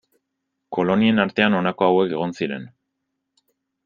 [0.77, 2.65] Kolonien artean honako hauek egon ziren.